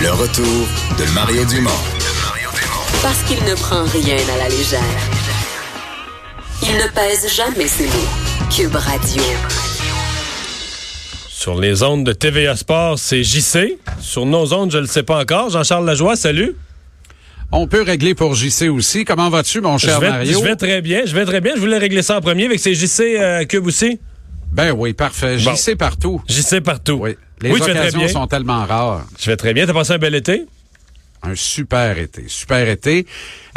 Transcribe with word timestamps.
Le 0.00 0.10
retour 0.10 0.44
de 0.98 1.14
Mario 1.14 1.44
Dumont. 1.44 1.70
Parce 3.00 3.22
qu'il 3.22 3.38
ne 3.44 3.54
prend 3.54 3.84
rien 3.84 4.16
à 4.34 4.38
la 4.38 4.48
légère. 4.48 4.80
Il 6.64 6.72
ne 6.76 6.88
pèse 6.92 7.32
jamais 7.32 7.68
ses 7.68 7.86
mots. 7.86 8.50
Cube 8.50 8.74
Radio. 8.74 9.22
Sur 11.28 11.60
les 11.60 11.84
ondes 11.84 12.02
de 12.04 12.12
TVA 12.12 12.56
Sport, 12.56 12.98
c'est 12.98 13.22
JC. 13.22 13.78
Sur 14.00 14.26
nos 14.26 14.52
ondes, 14.52 14.72
je 14.72 14.78
ne 14.78 14.82
le 14.82 14.88
sais 14.88 15.04
pas 15.04 15.20
encore. 15.20 15.50
Jean-Charles 15.50 15.86
Lajoie, 15.86 16.16
salut. 16.16 16.56
On 17.52 17.68
peut 17.68 17.82
régler 17.82 18.16
pour 18.16 18.34
JC 18.34 18.68
aussi. 18.68 19.04
Comment 19.04 19.30
vas-tu, 19.30 19.60
mon 19.60 19.78
cher 19.78 19.94
je 19.94 20.00
vais, 20.00 20.10
Mario? 20.10 20.40
Je 20.40 20.44
vais 20.44 20.56
très 20.56 20.80
bien. 20.80 21.02
Je 21.04 21.14
vais 21.14 21.24
très 21.24 21.40
bien. 21.40 21.52
Je 21.54 21.60
voulais 21.60 21.78
régler 21.78 22.02
ça 22.02 22.18
en 22.18 22.20
premier 22.20 22.46
avec 22.46 22.58
ces 22.58 22.74
JC 22.74 23.00
euh, 23.00 23.44
Cube 23.44 23.66
aussi. 23.66 24.00
Ben 24.50 24.72
oui, 24.72 24.92
parfait. 24.92 25.36
Bon. 25.36 25.54
JC 25.54 25.76
partout. 25.76 26.20
JC 26.28 26.60
partout. 26.60 26.98
Oui. 27.00 27.16
Les 27.42 27.50
Oui, 27.50 27.58
tu 27.58 27.66
fais 27.66 27.72
très 27.72 27.80
occasions 27.80 28.00
bien. 28.00 28.08
sont 28.08 28.26
tellement 28.26 28.64
rares. 28.66 29.06
Je 29.18 29.30
vais 29.30 29.36
très 29.36 29.54
bien. 29.54 29.66
T'as 29.66 29.72
passé 29.72 29.92
un 29.92 29.98
bel 29.98 30.14
été? 30.14 30.46
Un 31.22 31.34
super 31.34 31.98
été, 31.98 32.24
super 32.28 32.66
été. 32.66 33.06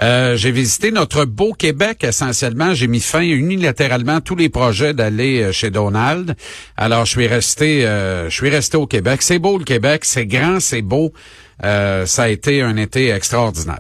Euh, 0.02 0.36
j'ai 0.36 0.52
visité 0.52 0.92
notre 0.92 1.24
beau 1.24 1.54
Québec 1.54 2.04
essentiellement. 2.04 2.74
J'ai 2.74 2.88
mis 2.88 3.00
fin 3.00 3.22
unilatéralement 3.22 4.20
tous 4.20 4.36
les 4.36 4.50
projets 4.50 4.94
d'aller 4.94 5.42
euh, 5.42 5.52
chez 5.54 5.70
Donald. 5.70 6.36
Alors 6.76 7.06
je 7.06 7.12
suis 7.12 7.28
resté, 7.28 7.86
euh, 7.86 8.30
je 8.30 8.36
suis 8.36 8.50
resté 8.50 8.76
au 8.76 8.86
Québec. 8.86 9.22
C'est 9.22 9.40
beau 9.40 9.58
le 9.58 9.64
Québec, 9.64 10.04
c'est 10.04 10.26
grand, 10.26 10.60
c'est 10.60 10.82
beau. 10.82 11.14
Euh, 11.64 12.06
ça 12.06 12.24
a 12.24 12.28
été 12.28 12.62
un 12.62 12.76
été 12.76 13.10
extraordinaire. 13.12 13.80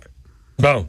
Bon. 0.60 0.88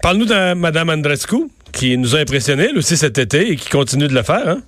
Parle-nous 0.00 0.24
de 0.26 0.54
Mme 0.54 0.88
Andrescu, 0.88 1.50
qui 1.72 1.98
nous 1.98 2.16
a 2.16 2.20
impressionnés 2.20 2.68
elle 2.70 2.78
aussi 2.78 2.96
cet 2.96 3.18
été 3.18 3.50
et 3.52 3.56
qui 3.56 3.68
continue 3.68 4.08
de 4.08 4.14
le 4.14 4.22
faire. 4.22 4.48
Hein? 4.48 4.62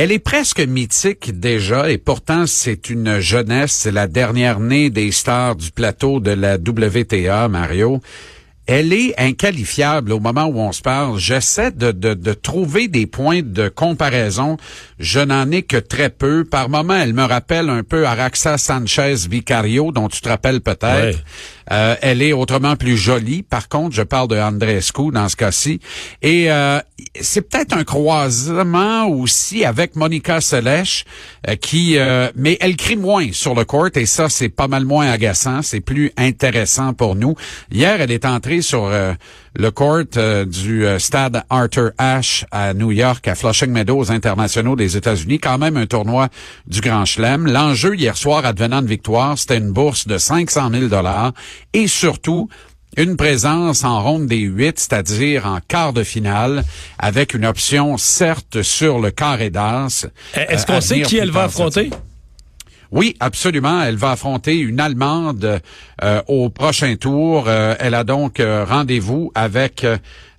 Elle 0.00 0.12
est 0.12 0.20
presque 0.20 0.60
mythique 0.60 1.40
déjà 1.40 1.90
et 1.90 1.98
pourtant 1.98 2.46
c'est 2.46 2.88
une 2.88 3.18
jeunesse, 3.18 3.72
c'est 3.72 3.90
la 3.90 4.06
dernière 4.06 4.60
née 4.60 4.90
des 4.90 5.10
stars 5.10 5.56
du 5.56 5.72
plateau 5.72 6.20
de 6.20 6.30
la 6.30 6.54
WTA, 6.54 7.48
Mario. 7.48 8.00
Elle 8.66 8.92
est 8.92 9.18
inqualifiable 9.18 10.12
au 10.12 10.20
moment 10.20 10.44
où 10.44 10.60
on 10.60 10.70
se 10.70 10.82
parle. 10.82 11.18
J'essaie 11.18 11.72
de, 11.72 11.90
de, 11.90 12.14
de 12.14 12.32
trouver 12.32 12.86
des 12.86 13.08
points 13.08 13.42
de 13.42 13.68
comparaison. 13.68 14.56
Je 14.98 15.20
n'en 15.20 15.50
ai 15.50 15.62
que 15.62 15.76
très 15.76 16.10
peu. 16.10 16.44
Par 16.44 16.68
moment, 16.68 16.94
elle 16.94 17.14
me 17.14 17.24
rappelle 17.24 17.68
un 17.70 17.82
peu 17.82 18.06
Araxa 18.06 18.58
Sanchez 18.58 19.14
Vicario, 19.30 19.92
dont 19.92 20.08
tu 20.08 20.20
te 20.20 20.28
rappelles 20.28 20.60
peut-être. 20.60 21.16
Ouais. 21.16 21.24
Euh, 21.70 21.94
elle 22.00 22.22
est 22.22 22.32
autrement 22.32 22.76
plus 22.76 22.96
jolie. 22.96 23.42
Par 23.42 23.68
contre, 23.68 23.94
je 23.94 24.02
parle 24.02 24.28
de 24.28 24.36
Andrescu 24.36 25.10
dans 25.12 25.28
ce 25.28 25.36
cas-ci. 25.36 25.80
Et 26.22 26.50
euh, 26.50 26.80
c'est 27.20 27.42
peut-être 27.42 27.76
un 27.76 27.84
croisement 27.84 29.06
aussi 29.06 29.64
avec 29.64 29.96
Monica 29.96 30.40
Seles, 30.40 30.84
euh, 31.48 31.56
qui, 31.56 31.98
euh, 31.98 32.30
mais 32.34 32.56
elle 32.60 32.76
crie 32.76 32.96
moins 32.96 33.28
sur 33.32 33.54
le 33.54 33.64
court 33.64 33.90
et 33.94 34.06
ça, 34.06 34.28
c'est 34.28 34.48
pas 34.48 34.68
mal 34.68 34.84
moins 34.84 35.10
agaçant. 35.10 35.62
C'est 35.62 35.80
plus 35.80 36.12
intéressant 36.16 36.94
pour 36.94 37.14
nous. 37.14 37.34
Hier, 37.70 38.00
elle 38.00 38.10
est 38.10 38.24
entrée 38.24 38.62
sur 38.62 38.86
euh, 38.86 39.14
le 39.56 39.70
court 39.70 40.04
euh, 40.16 40.44
du 40.44 40.86
euh, 40.86 40.98
stade 40.98 41.42
Arthur 41.50 41.90
Ashe 41.98 42.44
à 42.50 42.74
New 42.74 42.92
York, 42.92 43.26
à 43.28 43.34
Flushing 43.34 43.70
Meadows 43.70 44.10
internationaux 44.10 44.76
des 44.76 44.96
États-Unis. 44.96 45.38
Quand 45.38 45.58
même 45.58 45.76
un 45.76 45.86
tournoi 45.86 46.28
du 46.66 46.80
Grand 46.80 47.04
Chelem. 47.04 47.46
L'enjeu 47.46 47.94
hier 47.94 48.16
soir, 48.16 48.44
advenant 48.44 48.82
de 48.82 48.88
victoire, 48.88 49.38
c'était 49.38 49.58
une 49.58 49.72
bourse 49.72 50.06
de 50.06 50.18
500 50.18 50.70
000 50.70 50.86
dollars 50.86 51.32
et 51.72 51.86
surtout 51.86 52.48
une 52.96 53.16
présence 53.16 53.84
en 53.84 54.02
ronde 54.02 54.26
des 54.26 54.40
huit, 54.40 54.78
c'est-à-dire 54.78 55.46
en 55.46 55.60
quart 55.66 55.92
de 55.92 56.02
finale, 56.02 56.64
avec 56.98 57.34
une 57.34 57.44
option 57.44 57.96
certes 57.96 58.62
sur 58.62 58.98
le 58.98 59.10
carré 59.10 59.50
d'as. 59.50 60.06
Est-ce 60.34 60.62
euh, 60.62 60.66
qu'on 60.66 60.74
à 60.74 60.80
sait 60.80 61.02
qui 61.02 61.18
elle 61.18 61.30
va 61.30 61.48
cette 61.48 61.60
affronter? 61.60 61.90
Oui, 62.90 63.16
absolument. 63.20 63.82
Elle 63.82 63.96
va 63.96 64.12
affronter 64.12 64.58
une 64.58 64.80
Allemande 64.80 65.60
euh, 66.02 66.22
au 66.26 66.48
prochain 66.48 66.96
tour. 66.96 67.44
Euh, 67.46 67.74
elle 67.78 67.94
a 67.94 68.04
donc 68.04 68.40
euh, 68.40 68.64
rendez-vous 68.64 69.30
avec 69.34 69.86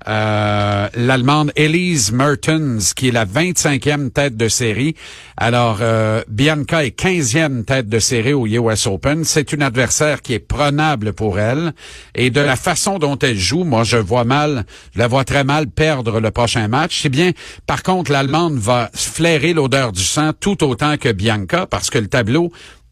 euh, 0.09 0.89
l'Allemande 0.95 1.51
Elise 1.55 2.11
Mertens, 2.11 2.93
qui 2.95 3.09
est 3.09 3.11
la 3.11 3.25
25e 3.25 4.09
tête 4.09 4.35
de 4.35 4.47
série. 4.47 4.95
Alors, 5.37 5.77
euh, 5.81 6.23
Bianca 6.27 6.83
est 6.83 6.99
15e 6.99 7.63
tête 7.63 7.87
de 7.87 7.99
série 7.99 8.33
au 8.33 8.47
US 8.47 8.87
Open. 8.87 9.23
C'est 9.23 9.53
une 9.53 9.61
adversaire 9.61 10.23
qui 10.23 10.33
est 10.33 10.39
prenable 10.39 11.13
pour 11.13 11.39
elle. 11.39 11.73
Et 12.15 12.31
de 12.31 12.41
la 12.41 12.55
façon 12.55 12.97
dont 12.97 13.19
elle 13.19 13.37
joue, 13.37 13.63
moi, 13.63 13.83
je 13.83 13.97
vois 13.97 14.23
mal, 14.23 14.65
je 14.95 14.99
la 14.99 15.07
vois 15.07 15.25
très 15.25 15.43
mal 15.43 15.67
perdre 15.67 16.19
le 16.19 16.31
prochain 16.31 16.67
match. 16.67 17.01
C'est 17.03 17.09
bien, 17.09 17.31
par 17.67 17.83
contre, 17.83 18.11
l'Allemande 18.11 18.57
va 18.57 18.89
flairer 18.93 19.53
l'odeur 19.53 19.91
du 19.91 20.03
sang 20.03 20.31
tout 20.39 20.63
autant 20.63 20.97
que 20.97 21.11
Bianca, 21.11 21.67
parce 21.67 21.91
que 21.91 21.99
le 21.99 22.07
tableau 22.07 22.51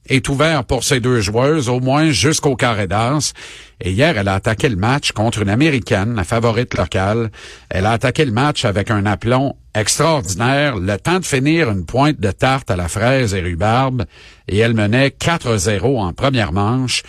est 0.09 0.27
ouvert 0.29 0.63
pour 0.63 0.83
ces 0.83 0.99
deux 0.99 1.21
joueuses, 1.21 1.69
au 1.69 1.79
moins 1.79 2.09
jusqu'au 2.09 2.55
carré 2.55 2.87
d'as. 2.87 3.33
Et 3.79 3.91
hier, 3.91 4.17
elle 4.17 4.27
a 4.27 4.35
attaqué 4.35 4.69
le 4.69 4.75
match 4.75 5.11
contre 5.11 5.41
une 5.41 5.49
Américaine, 5.49 6.15
la 6.15 6.23
favorite 6.23 6.75
locale. 6.75 7.31
Elle 7.69 7.85
a 7.85 7.91
attaqué 7.91 8.25
le 8.25 8.31
match 8.31 8.65
avec 8.65 8.89
un 8.91 9.05
aplomb 9.05 9.55
extraordinaire, 9.75 10.77
le 10.77 10.97
temps 10.97 11.19
de 11.19 11.25
finir 11.25 11.69
une 11.69 11.85
pointe 11.85 12.19
de 12.19 12.31
tarte 12.31 12.71
à 12.71 12.75
la 12.75 12.87
fraise 12.87 13.33
et 13.33 13.41
rhubarbe, 13.41 14.05
et 14.47 14.57
elle 14.57 14.73
menait 14.73 15.09
4-0 15.09 15.99
en 15.99 16.13
première 16.13 16.51
manche. 16.51 17.03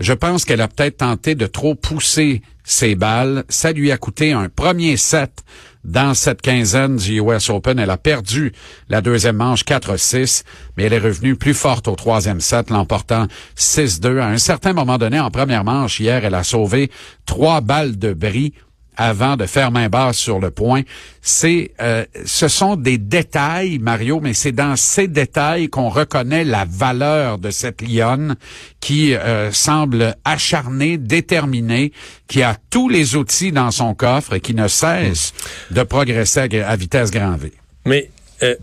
Je 0.00 0.12
pense 0.12 0.44
qu'elle 0.44 0.60
a 0.60 0.68
peut-être 0.68 0.98
tenté 0.98 1.34
de 1.34 1.46
trop 1.46 1.74
pousser 1.74 2.42
ses 2.64 2.94
balles. 2.94 3.44
Ça 3.48 3.72
lui 3.72 3.92
a 3.92 3.96
coûté 3.96 4.32
un 4.32 4.48
premier 4.48 4.96
set 4.96 5.42
dans 5.84 6.14
cette 6.14 6.42
quinzaine 6.42 6.96
du 6.96 7.20
US 7.20 7.50
Open. 7.50 7.78
Elle 7.78 7.90
a 7.90 7.96
perdu 7.96 8.52
la 8.88 9.00
deuxième 9.00 9.36
manche 9.36 9.64
4-6, 9.64 10.44
mais 10.76 10.84
elle 10.84 10.92
est 10.92 10.98
revenue 10.98 11.36
plus 11.36 11.54
forte 11.54 11.88
au 11.88 11.94
troisième 11.94 12.40
set, 12.40 12.70
l'emportant 12.70 13.26
6-2. 13.56 14.18
À 14.18 14.26
un 14.26 14.38
certain 14.38 14.72
moment 14.72 14.98
donné, 14.98 15.20
en 15.20 15.30
première 15.30 15.64
manche, 15.64 16.00
hier, 16.00 16.24
elle 16.24 16.34
a 16.34 16.44
sauvé 16.44 16.90
trois 17.26 17.60
balles 17.60 17.98
de 17.98 18.12
bris 18.12 18.54
avant 18.96 19.36
de 19.36 19.46
faire 19.46 19.70
main 19.70 19.88
basse 19.88 20.16
sur 20.16 20.38
le 20.38 20.50
point. 20.50 20.82
C'est, 21.22 21.72
euh, 21.80 22.04
ce 22.24 22.48
sont 22.48 22.76
des 22.76 22.98
détails, 22.98 23.78
Mario, 23.78 24.20
mais 24.20 24.34
c'est 24.34 24.52
dans 24.52 24.76
ces 24.76 25.08
détails 25.08 25.68
qu'on 25.68 25.88
reconnaît 25.88 26.44
la 26.44 26.64
valeur 26.64 27.38
de 27.38 27.50
cette 27.50 27.82
lionne 27.82 28.36
qui 28.80 29.14
euh, 29.14 29.52
semble 29.52 30.14
acharnée, 30.24 30.98
déterminée, 30.98 31.92
qui 32.28 32.42
a 32.42 32.56
tous 32.70 32.88
les 32.88 33.16
outils 33.16 33.52
dans 33.52 33.70
son 33.70 33.94
coffre 33.94 34.34
et 34.34 34.40
qui 34.40 34.54
ne 34.54 34.68
cesse 34.68 35.32
de 35.70 35.82
progresser 35.82 36.40
à, 36.40 36.68
à 36.68 36.76
vitesse 36.76 37.10
grand 37.10 37.36
V. 37.36 37.52
Mais 37.86 38.10
euh, 38.42 38.54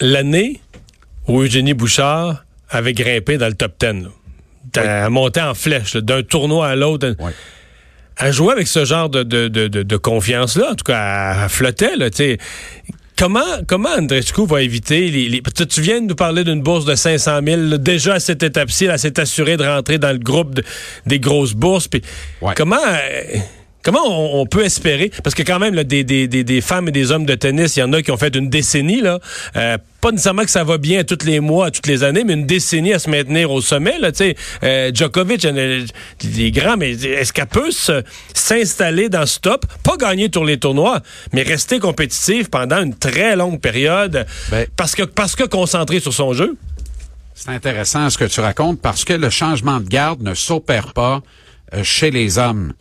l'année 0.00 0.60
où 1.26 1.40
Eugénie 1.42 1.74
Bouchard 1.74 2.44
avait 2.68 2.92
grimpé 2.92 3.38
dans 3.38 3.46
le 3.48 3.54
top 3.54 3.74
10, 3.80 4.08
là, 4.76 5.08
montait 5.10 5.40
en 5.40 5.54
flèche 5.54 5.94
là, 5.94 6.00
d'un 6.00 6.22
tournoi 6.22 6.68
à 6.68 6.76
l'autre. 6.76 7.14
Oui. 7.18 7.30
Elle 8.20 8.32
jouait 8.32 8.52
avec 8.52 8.66
ce 8.68 8.84
genre 8.84 9.08
de, 9.08 9.22
de, 9.22 9.48
de, 9.48 9.68
de- 9.68 9.82
de 9.82 9.96
confiance-là. 9.96 10.70
En 10.72 10.74
tout 10.74 10.84
cas, 10.84 11.42
elle 11.44 11.48
flottait. 11.48 11.96
Là, 11.96 12.10
tu 12.10 12.16
sais. 12.18 12.38
comment, 13.18 13.40
comment 13.66 13.88
Andrescu 13.90 14.46
va 14.46 14.62
éviter 14.62 15.10
les... 15.10 15.28
les- 15.28 15.42
tu 15.42 15.80
viens 15.80 16.00
de 16.00 16.06
nous 16.06 16.14
parler 16.14 16.44
d'une 16.44 16.62
bourse 16.62 16.84
de 16.84 16.94
500 16.94 17.40
000. 17.44 17.60
là. 17.62 17.78
déjà, 17.78 18.14
à 18.14 18.20
cette 18.20 18.42
étape-ci, 18.42 18.84
elle 18.86 18.98
s'est 18.98 19.18
assurée 19.18 19.56
de 19.56 19.64
rentrer 19.64 19.98
dans 19.98 20.12
le 20.12 20.18
groupe 20.18 20.54
de- 20.54 20.64
des 21.06 21.18
grosses 21.18 21.54
bourses. 21.54 21.88
Puis 21.88 22.02
Ouais. 22.40 22.54
Comment... 22.56 22.76
euh, 22.76 23.38
Comment 23.84 24.00
on, 24.04 24.40
on 24.40 24.46
peut 24.46 24.64
espérer 24.64 25.10
parce 25.22 25.34
que 25.34 25.42
quand 25.42 25.58
même 25.58 25.74
là, 25.74 25.84
des, 25.84 26.02
des, 26.04 26.26
des, 26.26 26.42
des 26.42 26.60
femmes 26.60 26.88
et 26.88 26.92
des 26.92 27.12
hommes 27.12 27.26
de 27.26 27.34
tennis, 27.34 27.76
il 27.76 27.80
y 27.80 27.82
en 27.82 27.92
a 27.92 28.02
qui 28.02 28.10
ont 28.10 28.16
fait 28.16 28.34
une 28.34 28.48
décennie 28.50 29.00
là, 29.02 29.20
euh, 29.56 29.76
pas 30.00 30.10
nécessairement 30.10 30.42
que 30.44 30.50
ça 30.50 30.64
va 30.64 30.78
bien 30.78 31.04
tous 31.04 31.24
les 31.24 31.40
mois, 31.40 31.70
toutes 31.70 31.86
les 31.86 32.02
années, 32.02 32.24
mais 32.24 32.32
une 32.32 32.46
décennie 32.46 32.92
à 32.92 32.98
se 32.98 33.08
maintenir 33.08 33.50
au 33.50 33.60
sommet 33.60 33.98
là. 33.98 34.10
Tu 34.10 34.18
sais, 34.18 34.36
euh, 34.62 34.90
Djokovic, 34.92 35.44
euh, 35.44 35.84
les 36.36 36.50
grands, 36.50 36.76
mais 36.76 36.92
est-ce 36.92 37.32
qu'elle 37.32 37.46
peut 37.46 37.70
s'installer 38.34 39.08
dans 39.08 39.26
ce 39.26 39.38
top, 39.38 39.66
pas 39.82 39.96
gagner 39.96 40.28
tous 40.30 40.44
les 40.44 40.58
tournois, 40.58 41.00
mais 41.32 41.42
rester 41.42 41.78
compétitive 41.78 42.50
pendant 42.50 42.82
une 42.82 42.94
très 42.94 43.36
longue 43.36 43.60
période 43.60 44.26
Ben- 44.50 44.66
parce 44.76 44.94
que 44.94 45.02
parce 45.02 45.36
que 45.36 45.44
concentrée 45.44 46.00
sur 46.00 46.12
son 46.12 46.32
jeu? 46.32 46.56
C'est 47.34 47.50
intéressant 47.50 48.08
ce 48.10 48.16
que 48.18 48.24
tu 48.24 48.40
racontes 48.40 48.80
parce 48.80 49.04
que 49.04 49.12
le 49.12 49.28
changement 49.30 49.80
de 49.80 49.88
garde 49.88 50.22
ne 50.22 50.34
s'opère 50.34 50.92
pas 50.92 51.20
euh, 51.74 51.82
chez 51.82 52.10
les 52.10 52.38
hommes. 52.38 52.72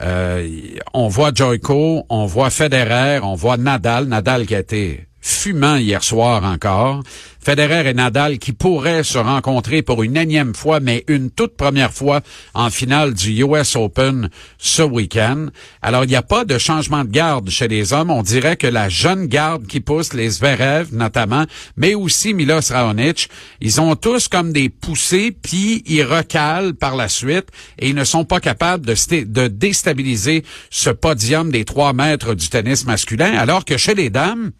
Euh, 0.00 0.48
on 0.94 1.08
voit 1.08 1.32
Joyko, 1.34 2.04
on 2.08 2.26
voit 2.26 2.50
Federer, 2.50 3.20
on 3.22 3.34
voit 3.34 3.56
Nadal, 3.56 4.06
Nadal 4.06 4.46
qui 4.46 4.54
a 4.54 4.60
été 4.60 5.06
fumant 5.20 5.76
hier 5.76 6.02
soir 6.02 6.44
encore. 6.44 7.02
Federer 7.42 7.88
et 7.88 7.94
Nadal 7.94 8.38
qui 8.38 8.52
pourraient 8.52 9.02
se 9.02 9.18
rencontrer 9.18 9.82
pour 9.82 10.02
une 10.02 10.16
énième 10.16 10.54
fois, 10.54 10.80
mais 10.80 11.04
une 11.08 11.30
toute 11.30 11.56
première 11.56 11.92
fois 11.92 12.20
en 12.54 12.70
finale 12.70 13.14
du 13.14 13.42
US 13.42 13.76
Open 13.76 14.28
ce 14.58 14.82
week-end. 14.82 15.46
Alors, 15.82 16.04
il 16.04 16.08
n'y 16.08 16.16
a 16.16 16.22
pas 16.22 16.44
de 16.44 16.58
changement 16.58 17.04
de 17.04 17.10
garde 17.10 17.48
chez 17.50 17.68
les 17.68 17.92
hommes. 17.92 18.10
On 18.10 18.22
dirait 18.22 18.56
que 18.56 18.66
la 18.66 18.88
jeune 18.88 19.26
garde 19.26 19.66
qui 19.66 19.80
pousse, 19.80 20.12
les 20.12 20.30
Zverev 20.30 20.88
notamment, 20.92 21.44
mais 21.76 21.94
aussi 21.94 22.34
Milos 22.34 22.70
Raonic, 22.70 23.28
ils 23.60 23.80
ont 23.80 23.96
tous 23.96 24.28
comme 24.28 24.52
des 24.52 24.68
poussées, 24.68 25.30
puis 25.32 25.82
ils 25.86 26.04
recalent 26.04 26.74
par 26.74 26.96
la 26.96 27.08
suite 27.08 27.48
et 27.78 27.88
ils 27.88 27.94
ne 27.94 28.04
sont 28.04 28.24
pas 28.24 28.40
capables 28.40 28.84
de, 28.84 29.48
déstabiliser 29.48 30.44
ce 30.70 30.90
podium 30.90 31.50
des 31.50 31.64
trois 31.64 31.92
mètres 31.92 32.34
du 32.34 32.48
tennis 32.48 32.84
masculin, 32.84 33.32
alors 33.36 33.64
que 33.64 33.76
chez 33.76 33.94
les 33.94 34.10
dames, 34.10 34.52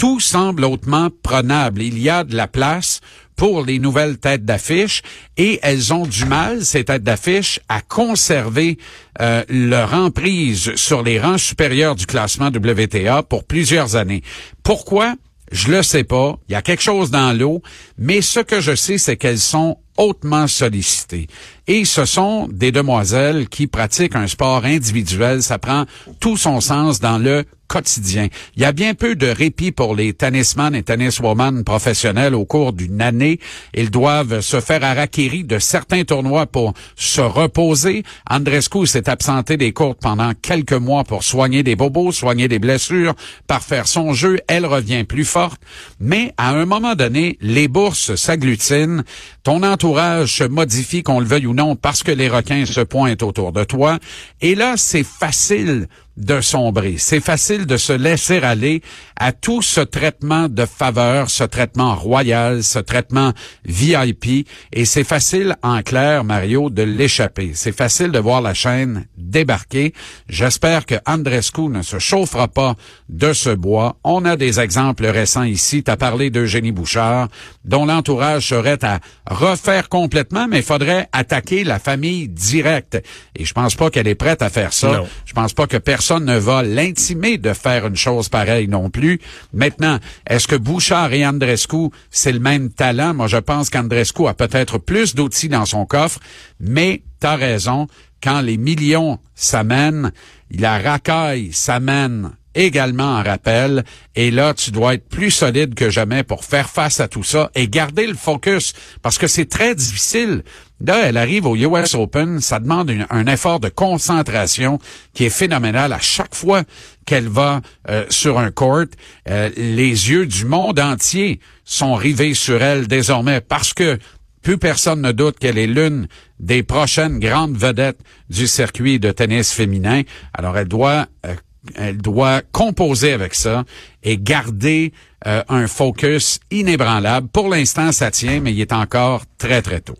tout 0.00 0.18
semble 0.18 0.64
hautement 0.64 1.10
prenable. 1.22 1.82
Il 1.82 1.98
y 1.98 2.08
a 2.08 2.19
de 2.24 2.36
la 2.36 2.48
place 2.48 3.00
pour 3.36 3.64
les 3.64 3.78
nouvelles 3.78 4.18
têtes 4.18 4.44
d'affiche 4.44 5.02
et 5.36 5.58
elles 5.62 5.94
ont 5.94 6.06
du 6.06 6.26
mal, 6.26 6.64
ces 6.64 6.84
têtes 6.84 7.02
d'affiche, 7.02 7.60
à 7.68 7.80
conserver 7.80 8.76
euh, 9.20 9.42
leur 9.48 9.94
emprise 9.94 10.74
sur 10.76 11.02
les 11.02 11.18
rangs 11.18 11.38
supérieurs 11.38 11.94
du 11.94 12.06
classement 12.06 12.48
WTA 12.48 13.22
pour 13.22 13.44
plusieurs 13.44 13.96
années. 13.96 14.22
Pourquoi? 14.62 15.14
Je 15.50 15.70
le 15.70 15.82
sais 15.82 16.04
pas. 16.04 16.38
Il 16.48 16.52
y 16.52 16.54
a 16.54 16.62
quelque 16.62 16.82
chose 16.82 17.10
dans 17.10 17.36
l'eau, 17.36 17.62
mais 17.98 18.20
ce 18.20 18.40
que 18.40 18.60
je 18.60 18.74
sais, 18.74 18.98
c'est 18.98 19.16
qu'elles 19.16 19.40
sont 19.40 19.78
hautement 19.96 20.46
sollicitées. 20.46 21.26
Et 21.66 21.84
ce 21.84 22.04
sont 22.04 22.48
des 22.48 22.72
demoiselles 22.72 23.48
qui 23.48 23.66
pratiquent 23.66 24.16
un 24.16 24.26
sport 24.26 24.64
individuel. 24.64 25.42
Ça 25.42 25.58
prend 25.58 25.86
tout 26.20 26.36
son 26.36 26.60
sens 26.60 27.00
dans 27.00 27.18
le 27.18 27.44
Il 27.74 28.30
y 28.56 28.64
a 28.64 28.72
bien 28.72 28.94
peu 28.94 29.14
de 29.14 29.28
répit 29.28 29.70
pour 29.70 29.94
les 29.94 30.12
tennisman 30.12 30.74
et 30.74 30.82
tenniswoman 30.82 31.62
professionnels 31.62 32.34
au 32.34 32.44
cours 32.44 32.72
d'une 32.72 33.00
année. 33.00 33.38
Ils 33.74 33.90
doivent 33.90 34.40
se 34.40 34.60
faire 34.60 34.82
harakiri 34.82 35.44
de 35.44 35.58
certains 35.58 36.04
tournois 36.04 36.46
pour 36.46 36.74
se 36.96 37.20
reposer. 37.20 38.02
Andrescu 38.28 38.86
s'est 38.86 39.08
absenté 39.08 39.56
des 39.56 39.72
courts 39.72 39.96
pendant 39.96 40.32
quelques 40.34 40.72
mois 40.72 41.04
pour 41.04 41.22
soigner 41.22 41.62
des 41.62 41.76
bobos, 41.76 42.12
soigner 42.12 42.48
des 42.48 42.58
blessures, 42.58 43.14
parfaire 43.46 43.86
son 43.86 44.12
jeu. 44.12 44.38
Elle 44.48 44.66
revient 44.66 45.04
plus 45.04 45.24
forte. 45.24 45.60
Mais 46.00 46.32
à 46.36 46.50
un 46.50 46.66
moment 46.66 46.94
donné, 46.94 47.38
les 47.40 47.68
bourses 47.68 48.16
s'agglutinent. 48.16 49.02
Ton 49.42 49.62
entourage 49.62 50.36
se 50.36 50.44
modifie, 50.44 51.02
qu'on 51.02 51.20
le 51.20 51.26
veuille 51.26 51.46
ou 51.46 51.54
non, 51.54 51.76
parce 51.76 52.02
que 52.02 52.12
les 52.12 52.28
requins 52.28 52.66
se 52.66 52.80
pointent 52.80 53.22
autour 53.22 53.52
de 53.52 53.64
toi. 53.64 53.98
Et 54.40 54.54
là, 54.54 54.74
c'est 54.76 55.06
facile 55.06 55.86
de 56.16 56.40
sombrer. 56.40 56.96
C'est 56.98 57.20
facile 57.20 57.66
de 57.66 57.76
se 57.76 57.92
laisser 57.92 58.38
aller 58.38 58.82
à 59.16 59.32
tout 59.32 59.62
ce 59.62 59.80
traitement 59.80 60.48
de 60.48 60.64
faveur, 60.64 61.30
ce 61.30 61.44
traitement 61.44 61.94
royal, 61.94 62.62
ce 62.62 62.78
traitement 62.78 63.32
VIP, 63.64 64.46
et 64.72 64.84
c'est 64.84 65.04
facile, 65.04 65.56
en 65.62 65.82
clair, 65.82 66.24
Mario, 66.24 66.70
de 66.70 66.82
l'échapper. 66.82 67.52
C'est 67.54 67.76
facile 67.76 68.10
de 68.10 68.18
voir 68.18 68.40
la 68.40 68.54
chaîne 68.54 69.06
débarquer. 69.16 69.94
J'espère 70.28 70.86
que 70.86 70.96
Andrescu 71.06 71.68
ne 71.68 71.82
se 71.82 71.98
chauffera 71.98 72.48
pas 72.48 72.74
de 73.08 73.32
ce 73.32 73.50
bois. 73.50 73.96
On 74.04 74.24
a 74.24 74.36
des 74.36 74.60
exemples 74.60 75.06
récents 75.06 75.44
ici. 75.44 75.82
Tu 75.82 75.90
as 75.90 75.96
parlé 75.96 76.30
d'Eugénie 76.30 76.72
Bouchard, 76.72 77.28
dont 77.64 77.86
l'entourage 77.86 78.48
serait 78.48 78.82
à 78.84 79.00
refaire 79.26 79.88
complètement, 79.88 80.48
mais 80.48 80.58
il 80.58 80.64
faudrait 80.64 81.08
attaquer 81.12 81.64
la 81.64 81.78
famille 81.78 82.28
directe. 82.28 83.02
Et 83.36 83.44
je 83.44 83.52
pense 83.52 83.74
pas 83.74 83.90
qu'elle 83.90 84.08
est 84.08 84.14
prête 84.14 84.42
à 84.42 84.50
faire 84.50 84.72
ça. 84.72 85.02
Je 85.24 85.32
pense 85.32 85.52
pas 85.52 85.66
que 85.66 85.76
personne 85.76 85.99
ne 86.00 86.38
va 86.38 86.62
l'intimer 86.62 87.38
de 87.38 87.52
faire 87.52 87.86
une 87.86 87.96
chose 87.96 88.28
pareille 88.28 88.68
non 88.68 88.90
plus. 88.90 89.20
Maintenant, 89.52 89.98
est-ce 90.26 90.48
que 90.48 90.56
Bouchard 90.56 91.12
et 91.12 91.26
Andrescu, 91.26 91.90
c'est 92.10 92.32
le 92.32 92.40
même 92.40 92.70
talent? 92.70 93.14
Moi, 93.14 93.26
je 93.26 93.36
pense 93.36 93.70
qu'Andrescu 93.70 94.26
a 94.26 94.34
peut-être 94.34 94.78
plus 94.78 95.14
d'outils 95.14 95.48
dans 95.48 95.66
son 95.66 95.86
coffre, 95.86 96.20
mais 96.58 97.02
t'as 97.20 97.36
raison, 97.36 97.86
quand 98.22 98.40
les 98.40 98.56
millions 98.56 99.18
s'amènent, 99.34 100.12
la 100.50 100.78
racaille 100.78 101.52
s'amène 101.52 102.32
également 102.54 103.16
en 103.18 103.22
rappel. 103.22 103.84
Et 104.16 104.30
là, 104.30 104.54
tu 104.54 104.70
dois 104.70 104.94
être 104.94 105.08
plus 105.08 105.30
solide 105.30 105.74
que 105.74 105.90
jamais 105.90 106.22
pour 106.22 106.44
faire 106.44 106.68
face 106.68 107.00
à 107.00 107.08
tout 107.08 107.22
ça 107.22 107.50
et 107.54 107.68
garder 107.68 108.06
le 108.06 108.14
focus 108.14 108.72
parce 109.02 109.18
que 109.18 109.26
c'est 109.26 109.48
très 109.48 109.74
difficile. 109.74 110.42
Là, 110.80 111.02
elle 111.04 111.18
arrive 111.18 111.46
au 111.46 111.56
US 111.56 111.94
Open, 111.94 112.40
ça 112.40 112.58
demande 112.58 112.90
un 113.10 113.26
effort 113.26 113.60
de 113.60 113.68
concentration 113.68 114.78
qui 115.12 115.24
est 115.24 115.30
phénoménal 115.30 115.92
à 115.92 116.00
chaque 116.00 116.34
fois 116.34 116.62
qu'elle 117.04 117.28
va 117.28 117.60
euh, 117.88 118.06
sur 118.08 118.38
un 118.38 118.50
court. 118.50 118.86
Euh, 119.28 119.50
les 119.56 120.10
yeux 120.10 120.26
du 120.26 120.46
monde 120.46 120.80
entier 120.80 121.40
sont 121.64 121.94
rivés 121.94 122.34
sur 122.34 122.62
elle 122.62 122.88
désormais 122.88 123.40
parce 123.42 123.74
que 123.74 123.98
plus 124.42 124.56
personne 124.56 125.02
ne 125.02 125.12
doute 125.12 125.38
qu'elle 125.38 125.58
est 125.58 125.66
l'une 125.66 126.08
des 126.38 126.62
prochaines 126.62 127.18
grandes 127.18 127.56
vedettes 127.56 128.00
du 128.30 128.46
circuit 128.46 128.98
de 128.98 129.12
tennis 129.12 129.52
féminin. 129.52 130.02
Alors, 130.32 130.56
elle 130.56 130.68
doit 130.68 131.06
euh, 131.26 131.34
elle 131.74 131.98
doit 131.98 132.42
composer 132.52 133.12
avec 133.12 133.34
ça 133.34 133.64
et 134.02 134.18
garder 134.18 134.92
euh, 135.26 135.42
un 135.48 135.66
focus 135.66 136.40
inébranlable. 136.50 137.28
Pour 137.28 137.48
l'instant, 137.48 137.92
ça 137.92 138.10
tient, 138.10 138.40
mais 138.40 138.52
il 138.52 138.60
est 138.60 138.72
encore 138.72 139.24
très, 139.38 139.62
très 139.62 139.80
tôt. 139.80 139.96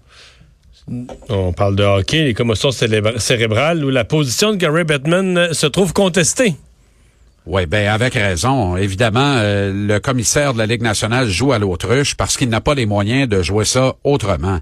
On 1.29 1.53
parle 1.53 1.77
de 1.77 1.85
hockey, 1.85 2.25
les 2.25 2.35
commotions 2.35 2.71
cérébrales, 2.73 3.85
où 3.85 3.91
la 3.91 4.05
position 4.05 4.53
de 4.53 4.57
Gary 4.57 4.85
Bettman 4.85 5.53
se 5.53 5.67
trouve 5.67 5.93
contestée. 5.93 6.55
Oui, 7.47 7.65
ben 7.65 7.89
avec 7.89 8.15
raison. 8.15 8.77
Évidemment, 8.77 9.37
euh, 9.39 9.73
le 9.73 9.99
commissaire 9.99 10.53
de 10.53 10.59
la 10.59 10.67
Ligue 10.67 10.83
nationale 10.83 11.27
joue 11.27 11.53
à 11.53 11.59
l'autruche 11.59 12.15
parce 12.15 12.37
qu'il 12.37 12.51
n'a 12.51 12.61
pas 12.61 12.75
les 12.75 12.85
moyens 12.85 13.29
de 13.29 13.43
jouer 13.43 13.65
ça 13.65 13.95
autrement. 14.05 14.59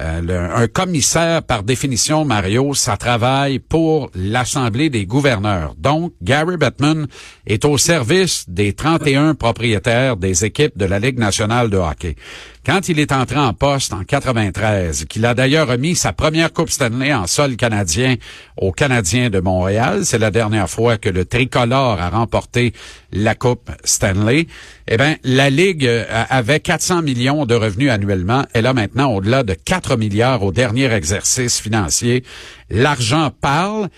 Euh, 0.00 0.48
un 0.54 0.68
commissaire, 0.68 1.42
par 1.42 1.62
définition, 1.62 2.26
Mario, 2.26 2.74
ça 2.74 2.98
travaille 2.98 3.58
pour 3.58 4.10
l'Assemblée 4.14 4.90
des 4.90 5.06
gouverneurs. 5.06 5.74
Donc, 5.78 6.12
Gary 6.22 6.58
Bettman 6.58 7.06
est 7.46 7.64
au 7.64 7.78
service 7.78 8.44
des 8.46 8.74
31 8.74 9.34
propriétaires 9.34 10.16
des 10.16 10.44
équipes 10.44 10.76
de 10.76 10.84
la 10.84 10.98
Ligue 10.98 11.18
nationale 11.18 11.70
de 11.70 11.78
hockey. 11.78 12.14
Quand 12.68 12.90
il 12.90 13.00
est 13.00 13.12
entré 13.12 13.38
en 13.38 13.54
poste 13.54 13.94
en 13.94 14.04
93, 14.04 15.06
qu'il 15.06 15.24
a 15.24 15.32
d'ailleurs 15.32 15.68
remis 15.68 15.96
sa 15.96 16.12
première 16.12 16.52
Coupe 16.52 16.68
Stanley 16.68 17.14
en 17.14 17.26
sol 17.26 17.56
canadien 17.56 18.16
aux 18.58 18.72
Canadiens 18.72 19.30
de 19.30 19.40
Montréal, 19.40 20.04
c'est 20.04 20.18
la 20.18 20.30
dernière 20.30 20.68
fois 20.68 20.98
que 20.98 21.08
le 21.08 21.24
tricolore 21.24 21.98
a 21.98 22.10
remporté 22.10 22.74
la 23.10 23.34
Coupe 23.34 23.70
Stanley, 23.84 24.48
eh 24.86 24.98
bien, 24.98 25.16
la 25.24 25.48
Ligue 25.48 25.86
euh, 25.86 26.04
avait 26.28 26.60
400 26.60 27.00
millions 27.00 27.46
de 27.46 27.54
revenus 27.54 27.90
annuellement. 27.90 28.44
Elle 28.52 28.66
a 28.66 28.74
maintenant 28.74 29.14
au-delà 29.14 29.44
de 29.44 29.54
4 29.54 29.96
milliards 29.96 30.42
au 30.42 30.52
dernier 30.52 30.92
exercice 30.92 31.62
financier. 31.62 32.22
L'argent 32.68 33.30
parle 33.40 33.88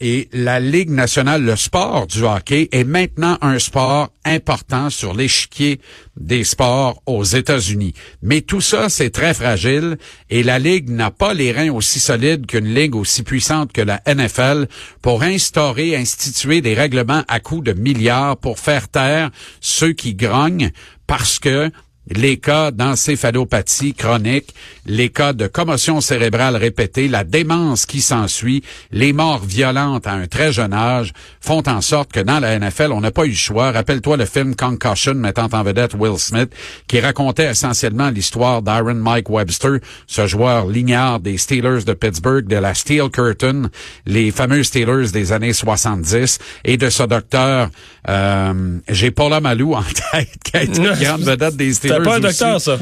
et 0.00 0.28
la 0.32 0.60
Ligue 0.60 0.90
nationale, 0.90 1.42
le 1.42 1.56
sport 1.56 2.06
du 2.06 2.22
hockey, 2.22 2.68
est 2.72 2.84
maintenant 2.84 3.36
un 3.42 3.58
sport 3.58 4.10
important 4.24 4.88
sur 4.88 5.14
l'échiquier 5.14 5.80
des 6.16 6.44
sports 6.44 7.02
aux 7.06 7.24
États-Unis. 7.24 7.94
Mais 8.22 8.40
tout 8.40 8.60
ça, 8.60 8.88
c'est 8.88 9.10
très 9.10 9.34
fragile 9.34 9.98
et 10.30 10.42
la 10.42 10.58
Ligue 10.58 10.88
n'a 10.88 11.10
pas 11.10 11.34
les 11.34 11.52
reins 11.52 11.72
aussi 11.72 12.00
solides 12.00 12.46
qu'une 12.46 12.74
Ligue 12.74 12.96
aussi 12.96 13.22
puissante 13.22 13.72
que 13.72 13.82
la 13.82 14.00
NFL 14.06 14.66
pour 15.02 15.22
instaurer, 15.22 15.96
instituer 15.96 16.60
des 16.60 16.74
règlements 16.74 17.24
à 17.28 17.40
coût 17.40 17.60
de 17.60 17.72
milliards 17.72 18.36
pour 18.36 18.58
faire 18.58 18.88
taire 18.88 19.30
ceux 19.60 19.92
qui 19.92 20.14
grognent 20.14 20.70
parce 21.06 21.38
que 21.38 21.70
les 22.10 22.38
cas 22.38 22.70
d'encéphalopathie 22.70 23.94
chronique, 23.94 24.54
les 24.90 25.08
cas 25.08 25.32
de 25.32 25.46
commotion 25.46 26.00
cérébrale 26.00 26.56
répétée, 26.56 27.06
la 27.06 27.22
démence 27.22 27.86
qui 27.86 28.00
s'ensuit, 28.00 28.64
les 28.90 29.12
morts 29.12 29.44
violentes 29.44 30.06
à 30.08 30.12
un 30.12 30.26
très 30.26 30.52
jeune 30.52 30.72
âge 30.72 31.12
font 31.40 31.62
en 31.68 31.80
sorte 31.80 32.10
que 32.10 32.18
dans 32.18 32.40
la 32.40 32.58
NFL, 32.58 32.90
on 32.92 33.00
n'a 33.00 33.12
pas 33.12 33.24
eu 33.24 33.30
le 33.30 33.34
choix. 33.34 33.70
Rappelle-toi 33.70 34.16
le 34.16 34.24
film 34.26 34.56
Concussion 34.56 35.14
mettant 35.14 35.48
en 35.52 35.62
vedette 35.62 35.94
Will 35.94 36.18
Smith 36.18 36.50
qui 36.88 36.98
racontait 36.98 37.50
essentiellement 37.50 38.10
l'histoire 38.10 38.62
d'Aaron 38.62 38.96
Mike 38.96 39.30
Webster, 39.30 39.78
ce 40.08 40.26
joueur 40.26 40.66
lignard 40.66 41.20
des 41.20 41.38
Steelers 41.38 41.84
de 41.84 41.92
Pittsburgh, 41.92 42.46
de 42.48 42.56
la 42.56 42.74
Steel 42.74 43.10
Curtain, 43.10 43.70
les 44.06 44.32
fameux 44.32 44.64
Steelers 44.64 45.12
des 45.12 45.30
années 45.30 45.52
70 45.52 46.38
et 46.64 46.76
de 46.76 46.90
ce 46.90 47.04
docteur, 47.04 47.70
euh, 48.08 48.78
j'ai 48.88 49.12
Paula 49.12 49.40
Malou 49.40 49.74
en 49.74 49.82
tête 50.12 50.30
qui 50.42 50.56
a 50.56 50.62
été 50.64 50.80
grande 51.00 51.22
vedette 51.22 51.56
des 51.56 51.74
Steelers 51.74 51.94
c'était 51.94 52.02
pas 52.04 52.16
un 52.16 52.20
docteur, 52.20 52.60
ça. 52.60 52.78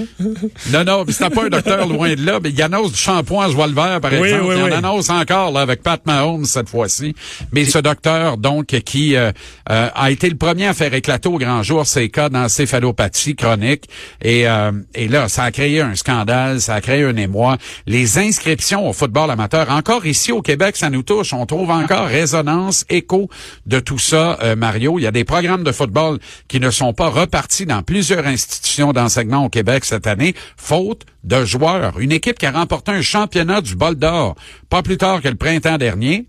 non, 0.71 0.85
non, 0.85 1.05
c'était 1.09 1.31
pas 1.31 1.45
un 1.45 1.49
docteur 1.51 1.98
loin 1.99 2.15
de 2.15 2.25
là. 2.25 2.39
Il 2.45 2.63
annonce 2.63 2.93
du 2.93 2.99
shampoing 2.99 3.47
à 3.47 3.51
joie 3.51 3.67
le 3.67 3.75
vert, 3.75 4.01
par 4.01 4.13
exemple. 4.15 4.55
il 4.57 4.63
en 4.63 4.73
annonce 4.73 5.11
encore 5.11 5.51
là, 5.51 5.61
avec 5.61 5.83
Pat 5.83 6.01
Mahomes 6.07 6.45
cette 6.45 6.69
fois-ci. 6.69 7.15
Mais 7.53 7.65
ce 7.65 7.79
docteur, 7.79 8.37
donc, 8.37 8.67
qui 8.67 9.17
euh, 9.17 9.33
euh, 9.71 9.89
a 9.95 10.11
été 10.11 10.31
le 10.31 10.37
premier 10.37 10.67
à 10.67 10.75
faire 10.75 10.95
éclater 10.95 11.29
au 11.29 11.39
grand 11.39 11.63
jour 11.63 11.87
ces 11.87 12.09
cas 12.09 12.29
d'encéphalopathie 12.29 13.35
chronique. 13.35 13.89
Et, 14.23 14.49
euh, 14.49 14.73
et 14.95 15.09
là, 15.09 15.29
ça 15.29 15.45
a 15.45 15.51
créé 15.51 15.81
un 15.81 15.95
scandale, 15.95 16.61
ça 16.61 16.75
a 16.75 16.81
créé 16.81 17.05
un 17.05 17.17
émoi. 17.17 17.57
Les 17.87 18.19
inscriptions 18.19 18.89
au 18.89 18.93
football 18.93 19.31
amateur, 19.31 19.71
encore 19.71 20.07
ici 20.07 20.31
au 20.33 20.43
Québec, 20.43 20.77
ça 20.77 20.91
nous 20.91 21.03
touche. 21.03 21.33
On 21.33 21.47
trouve 21.47 21.71
encore 21.71 22.07
résonance, 22.07 22.85
écho 22.89 23.29
de 23.67 23.81
tout 23.81 23.99
ça, 23.99 24.39
Mario. 24.57 24.99
Il 24.99 25.03
y 25.03 25.07
a 25.07 25.11
des 25.11 25.25
programmes 25.25 25.65
de 25.65 25.73
football 25.73 26.19
qui 26.47 26.61
ne 26.61 26.71
sont 26.71 26.93
pas 26.93 27.09
repartis 27.09 27.67
dans 27.67 27.83
plusieurs 27.83 28.27
institutions 28.27 28.93
d'enseignement 28.93 29.45
au 29.45 29.49
Québec 29.49 29.85
cette 29.85 30.07
année, 30.07 30.35
faute 30.57 31.05
de 31.29 31.45
joueurs. 31.45 32.01
Une 32.01 32.13
équipe 32.13 32.39
qui 32.39 32.47
a 32.47 32.51
remporté 32.51 32.91
un 32.91 33.03
championnat 33.03 33.61
du 33.61 33.77
bol 33.77 33.95
d'or 33.95 34.35
pas 34.69 34.83
plus 34.83 34.97
tard 34.97 35.21
que 35.23 35.29
le 35.29 35.37
printemps 35.37 35.79
dernier, 35.79 36.27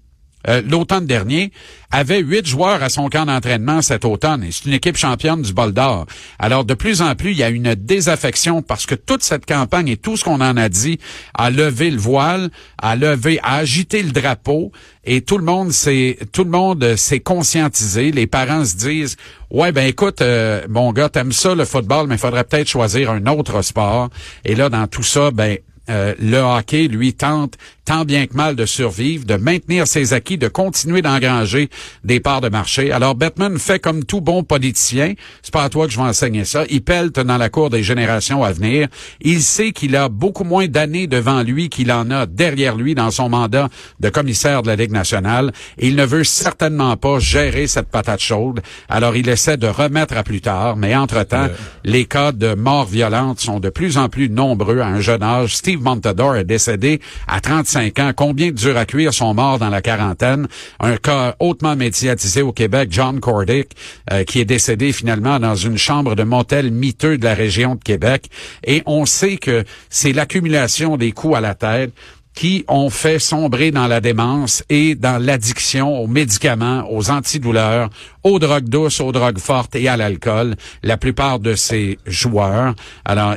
euh, 0.47 0.61
l'automne 0.65 1.05
dernier, 1.05 1.51
avait 1.91 2.19
huit 2.19 2.45
joueurs 2.45 2.83
à 2.83 2.89
son 2.89 3.09
camp 3.09 3.25
d'entraînement 3.25 3.81
cet 3.81 4.05
automne. 4.05 4.43
Et 4.43 4.51
c'est 4.51 4.65
une 4.65 4.73
équipe 4.73 4.95
championne 4.95 5.41
du 5.41 5.53
bol 5.53 5.73
d'or. 5.73 6.05
Alors, 6.37 6.63
de 6.63 6.73
plus 6.73 7.01
en 7.01 7.15
plus, 7.15 7.31
il 7.31 7.37
y 7.37 7.43
a 7.43 7.49
une 7.49 7.75
désaffection 7.75 8.61
parce 8.61 8.85
que 8.85 8.95
toute 8.95 9.23
cette 9.23 9.45
campagne 9.45 9.87
et 9.87 9.97
tout 9.97 10.15
ce 10.15 10.23
qu'on 10.23 10.41
en 10.41 10.55
a 10.55 10.69
dit 10.69 10.99
a 11.33 11.49
levé 11.49 11.89
le 11.89 11.97
voile, 11.97 12.51
a 12.77 12.95
levé, 12.95 13.39
a 13.43 13.55
agité 13.55 14.03
le 14.03 14.11
drapeau 14.11 14.71
et 15.03 15.21
tout 15.21 15.37
le 15.37 15.43
monde 15.43 15.71
s'est, 15.71 16.19
tout 16.31 16.43
le 16.43 16.51
monde 16.51 16.95
s'est 16.95 17.19
conscientisé. 17.19 18.11
Les 18.11 18.27
parents 18.27 18.63
se 18.65 18.75
disent, 18.75 19.17
ouais, 19.49 19.71
ben 19.71 19.87
écoute, 19.87 20.21
euh, 20.21 20.65
mon 20.69 20.93
gars, 20.93 21.09
t'aimes 21.09 21.31
ça 21.31 21.55
le 21.55 21.65
football, 21.65 22.07
mais 22.07 22.15
il 22.15 22.19
faudrait 22.19 22.43
peut-être 22.43 22.67
choisir 22.67 23.09
un 23.09 23.25
autre 23.25 23.63
sport. 23.63 24.09
Et 24.45 24.55
là, 24.55 24.69
dans 24.69 24.85
tout 24.87 25.03
ça, 25.03 25.31
ben 25.31 25.57
euh, 25.89 26.13
le 26.19 26.37
hockey, 26.37 26.87
lui, 26.87 27.13
tente 27.13 27.55
tant 27.89 28.05
bien 28.05 28.27
que 28.27 28.35
mal 28.35 28.55
de 28.55 28.67
survivre, 28.67 29.25
de 29.25 29.35
maintenir 29.35 29.87
ses 29.87 30.13
acquis, 30.13 30.37
de 30.37 30.47
continuer 30.47 31.01
d'engranger 31.01 31.71
des 32.03 32.19
parts 32.19 32.39
de 32.39 32.47
marché. 32.47 32.91
Alors, 32.91 33.15
Batman 33.15 33.57
fait 33.57 33.79
comme 33.79 34.03
tout 34.03 34.21
bon 34.21 34.43
politicien. 34.43 35.15
C'est 35.41 35.51
pas 35.51 35.63
à 35.63 35.69
toi 35.69 35.87
que 35.87 35.91
je 35.91 35.97
vais 35.97 36.03
enseigner 36.03 36.45
ça. 36.45 36.65
Il 36.69 36.83
pèle 36.83 37.09
dans 37.09 37.37
la 37.37 37.49
cour 37.49 37.71
des 37.71 37.81
générations 37.81 38.43
à 38.43 38.51
venir. 38.51 38.89
Il 39.21 39.41
sait 39.41 39.71
qu'il 39.71 39.95
a 39.95 40.07
beaucoup 40.07 40.43
moins 40.43 40.67
d'années 40.67 41.07
devant 41.07 41.41
lui 41.41 41.69
qu'il 41.69 41.91
en 41.91 42.11
a 42.11 42.27
derrière 42.27 42.75
lui 42.75 42.93
dans 42.93 43.09
son 43.09 43.27
mandat 43.27 43.69
de 43.99 44.09
commissaire 44.09 44.61
de 44.61 44.67
la 44.67 44.75
Ligue 44.75 44.91
nationale. 44.91 45.51
Et 45.79 45.87
il 45.87 45.95
ne 45.95 46.05
veut 46.05 46.23
certainement 46.23 46.95
pas 46.95 47.17
gérer 47.17 47.65
cette 47.65 47.89
patate 47.89 48.21
chaude. 48.21 48.61
Alors, 48.87 49.15
il 49.15 49.27
essaie 49.29 49.57
de 49.57 49.65
remettre 49.65 50.15
à 50.15 50.21
plus 50.21 50.41
tard. 50.41 50.75
Mais 50.75 50.95
entre-temps, 50.95 51.47
les 51.83 52.05
cas 52.05 52.33
de 52.33 52.53
mort 52.53 52.85
violente 52.85 53.39
sont 53.39 53.59
de 53.59 53.69
plus 53.69 53.97
en 53.97 54.09
plus 54.09 54.29
nombreux 54.29 54.79
à 54.81 54.85
un 54.85 54.99
jeune 54.99 55.23
âge. 55.23 55.55
Steve 55.55 55.78
Montador 55.81 56.35
est 56.35 56.43
décédé 56.43 56.99
à 57.27 57.41
35 57.41 57.93
Combien 58.15 58.47
de 58.47 58.53
durs 58.53 58.77
à 58.77 58.85
cuire 58.85 59.13
sont 59.13 59.33
morts 59.33 59.59
dans 59.59 59.69
la 59.69 59.81
quarantaine? 59.81 60.47
Un 60.79 60.97
cas 60.97 61.35
hautement 61.39 61.75
médiatisé 61.75 62.41
au 62.41 62.51
Québec, 62.51 62.89
John 62.91 63.19
Cordick, 63.19 63.69
euh, 64.11 64.23
qui 64.23 64.39
est 64.39 64.45
décédé 64.45 64.91
finalement 64.91 65.39
dans 65.39 65.55
une 65.55 65.77
chambre 65.77 66.15
de 66.15 66.23
motel 66.23 66.71
miteux 66.71 67.17
de 67.17 67.25
la 67.25 67.33
région 67.33 67.75
de 67.75 67.83
Québec. 67.83 68.29
Et 68.63 68.83
on 68.85 69.05
sait 69.05 69.37
que 69.37 69.63
c'est 69.89 70.13
l'accumulation 70.13 70.97
des 70.97 71.11
coups 71.11 71.37
à 71.37 71.41
la 71.41 71.55
tête 71.55 71.91
qui 72.39 72.63
ont 72.69 72.89
fait 72.89 73.19
sombrer 73.19 73.69
dans 73.71 73.87
la 73.87 73.99
démence 73.99 74.63
et 74.69 74.95
dans 74.95 75.21
l'addiction 75.21 75.99
aux 76.01 76.07
médicaments, 76.07 76.85
aux 76.89 77.11
antidouleurs, 77.11 77.89
aux 78.23 78.39
drogues 78.39 78.69
douces, 78.69 79.01
aux 79.01 79.11
drogues 79.11 79.39
fortes 79.39 79.75
et 79.75 79.89
à 79.89 79.97
l'alcool. 79.97 80.55
La 80.81 80.95
plupart 80.95 81.39
de 81.39 81.55
ces 81.55 81.99
joueurs. 82.05 82.75
Alors, 83.03 83.35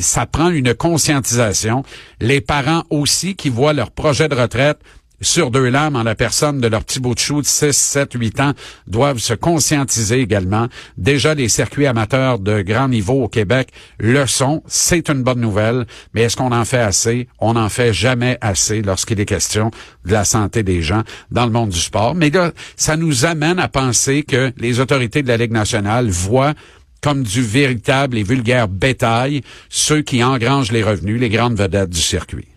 ça 0.00 0.24
prend 0.24 0.48
une 0.48 0.72
conscientisation. 0.72 1.84
Les 2.18 2.40
parents 2.40 2.84
aussi 2.88 3.34
qui 3.34 3.50
voient 3.50 3.74
leur 3.74 3.90
projet 3.90 4.26
de 4.26 4.34
retraite 4.34 4.78
sur 5.20 5.50
deux 5.50 5.68
lames 5.68 5.96
en 5.96 6.02
la 6.02 6.14
personne 6.14 6.60
de 6.60 6.68
leur 6.68 6.84
petit 6.84 7.00
bout 7.00 7.14
de 7.14 7.18
chou 7.18 7.40
de 7.42 7.46
6, 7.46 7.76
7, 7.76 8.14
8 8.14 8.40
ans 8.40 8.52
doivent 8.86 9.18
se 9.18 9.34
conscientiser 9.34 10.20
également. 10.20 10.68
Déjà, 10.96 11.34
les 11.34 11.48
circuits 11.48 11.86
amateurs 11.86 12.38
de 12.38 12.62
grand 12.62 12.88
niveau 12.88 13.24
au 13.24 13.28
Québec 13.28 13.68
le 13.98 14.26
sont. 14.26 14.62
C'est 14.66 15.08
une 15.08 15.22
bonne 15.22 15.40
nouvelle. 15.40 15.86
Mais 16.14 16.22
est-ce 16.22 16.36
qu'on 16.36 16.52
en 16.52 16.64
fait 16.64 16.78
assez? 16.78 17.28
On 17.38 17.54
n'en 17.54 17.68
fait 17.68 17.92
jamais 17.92 18.38
assez 18.40 18.82
lorsqu'il 18.82 19.20
est 19.20 19.26
question 19.26 19.70
de 20.04 20.12
la 20.12 20.24
santé 20.24 20.62
des 20.62 20.82
gens 20.82 21.02
dans 21.30 21.44
le 21.44 21.52
monde 21.52 21.70
du 21.70 21.80
sport. 21.80 22.14
Mais 22.14 22.30
là, 22.30 22.52
ça 22.76 22.96
nous 22.96 23.24
amène 23.24 23.58
à 23.58 23.68
penser 23.68 24.22
que 24.22 24.52
les 24.56 24.80
autorités 24.80 25.22
de 25.22 25.28
la 25.28 25.36
Ligue 25.36 25.52
nationale 25.52 26.08
voient 26.08 26.54
comme 27.02 27.22
du 27.22 27.42
véritable 27.42 28.18
et 28.18 28.22
vulgaire 28.22 28.68
bétail 28.68 29.42
ceux 29.68 30.02
qui 30.02 30.22
engrangent 30.22 30.72
les 30.72 30.82
revenus, 30.82 31.20
les 31.20 31.30
grandes 31.30 31.56
vedettes 31.56 31.90
du 31.90 32.00
circuit. 32.00 32.48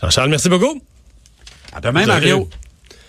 Jean-Charles, 0.00 0.30
merci 0.30 0.48
beaucoup. 0.48 0.80
À 1.72 1.80
demain, 1.80 2.06
Mario. 2.06 2.48